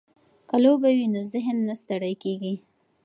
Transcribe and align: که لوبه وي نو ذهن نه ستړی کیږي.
که 0.49 0.55
لوبه 0.63 0.89
وي 0.97 1.05
نو 1.13 1.21
ذهن 1.33 1.57
نه 1.67 1.75
ستړی 1.81 2.13
کیږي. 2.23 2.53